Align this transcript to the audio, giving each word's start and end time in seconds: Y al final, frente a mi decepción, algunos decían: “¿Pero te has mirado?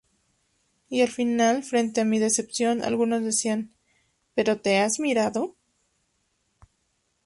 Y 0.89 1.01
al 1.01 1.09
final, 1.09 1.61
frente 1.63 2.01
a 2.01 2.05
mi 2.05 2.17
decepción, 2.17 2.81
algunos 2.81 3.21
decían: 3.23 3.71
“¿Pero 4.33 4.59
te 4.59 4.79
has 4.79 4.99
mirado? 4.99 5.53